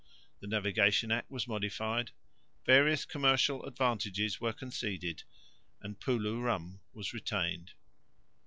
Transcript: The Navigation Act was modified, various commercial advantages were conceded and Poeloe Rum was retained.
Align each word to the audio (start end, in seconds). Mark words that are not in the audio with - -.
The 0.39 0.47
Navigation 0.47 1.11
Act 1.11 1.29
was 1.29 1.47
modified, 1.47 2.09
various 2.65 3.05
commercial 3.05 3.63
advantages 3.67 4.41
were 4.41 4.51
conceded 4.51 5.21
and 5.79 5.99
Poeloe 5.99 6.41
Rum 6.41 6.79
was 6.91 7.13
retained. 7.13 7.73